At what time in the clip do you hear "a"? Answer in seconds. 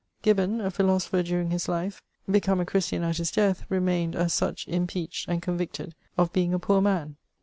0.61-0.71, 2.59-2.65, 6.55-6.57